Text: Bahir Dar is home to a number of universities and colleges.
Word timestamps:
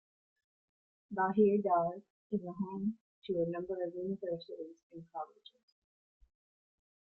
Bahir 1.11 1.61
Dar 1.63 2.01
is 2.31 2.41
home 2.43 2.95
to 3.23 3.33
a 3.33 3.51
number 3.51 3.75
of 3.85 3.93
universities 3.93 4.77
and 4.91 5.03
colleges. 5.13 5.75